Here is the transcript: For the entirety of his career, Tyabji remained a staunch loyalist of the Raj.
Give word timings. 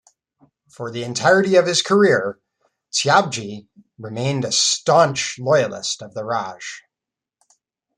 For 0.67 0.89
the 0.89 1.03
entirety 1.03 1.57
of 1.57 1.67
his 1.67 1.83
career, 1.83 2.39
Tyabji 2.91 3.67
remained 3.99 4.43
a 4.45 4.51
staunch 4.51 5.37
loyalist 5.37 6.01
of 6.01 6.15
the 6.15 6.25
Raj. 6.25 6.81